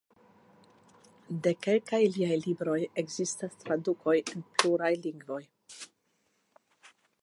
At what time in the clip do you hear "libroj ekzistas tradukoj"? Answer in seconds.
2.47-4.17